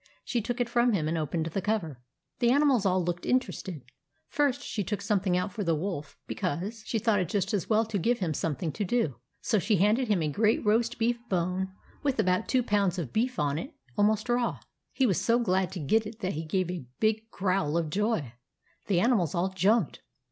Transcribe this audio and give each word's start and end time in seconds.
She 0.25 0.41
took 0.41 0.59
it 0.59 0.67
from 0.67 0.93
him, 0.93 1.07
and 1.07 1.15
opened 1.15 1.45
the 1.45 1.61
cover. 1.61 2.01
The 2.39 2.49
animals 2.49 2.87
all 2.87 3.03
looked 3.05 3.23
interested. 3.23 3.83
First, 4.29 4.63
she 4.63 4.83
took 4.83 4.97
out 4.97 5.03
something 5.03 5.47
for 5.49 5.63
the 5.63 5.75
Wolf; 5.75 6.17
because 6.25 6.41
THE 6.41 6.47
ANIMAL 6.47 6.73
PARTY 6.73 6.97
127 6.97 6.97
she 6.97 6.99
thought 7.05 7.19
it 7.19 7.29
just 7.29 7.53
as 7.53 7.69
well 7.69 7.85
to 7.85 7.97
give 7.99 8.17
him 8.17 8.33
something 8.33 8.71
to 8.71 8.83
do. 8.83 9.17
So 9.41 9.59
she 9.59 9.75
handed 9.75 10.07
him 10.07 10.23
a 10.23 10.27
great 10.27 10.65
roast 10.65 10.97
beef 10.97 11.19
bone, 11.29 11.71
with 12.01 12.17
about 12.17 12.47
two 12.49 12.63
pounds 12.63 12.97
of 12.97 13.13
beef 13.13 13.37
on 13.37 13.59
it, 13.59 13.75
almost 13.95 14.27
raw. 14.27 14.57
He 14.91 15.05
was 15.05 15.21
so 15.21 15.37
glad 15.37 15.71
to 15.73 15.79
get 15.79 16.07
it 16.07 16.19
that 16.21 16.33
he 16.33 16.45
gave 16.45 16.71
a 16.71 16.87
big 16.99 17.29
growl 17.29 17.77
of 17.77 17.91
joy. 17.91 18.33
The 18.87 18.99
animals 18.99 19.35
all 19.35 19.49
jumped. 19.49 20.01